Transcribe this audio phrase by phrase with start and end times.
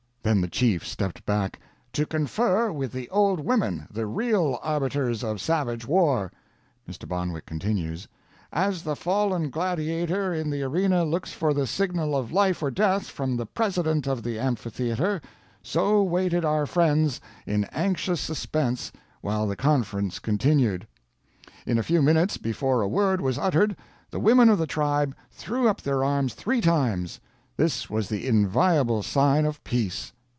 [0.23, 1.59] Then the chief stepped back
[1.93, 6.31] "to confer with the old women the real arbiters of savage war."
[6.87, 7.07] Mr.
[7.09, 8.07] Bonwick continues:
[8.53, 13.07] "As the fallen gladiator in the arena looks for the signal of life or death
[13.07, 15.21] from the president of the amphitheatre,
[15.63, 18.91] so waited our friends in anxious suspense
[19.21, 20.85] while the conference continued.
[21.65, 23.75] In a few minutes, before a word was uttered,
[24.11, 27.19] the women of the tribe threw up their arms three times.
[27.57, 30.13] This was the inviolable sign of peace!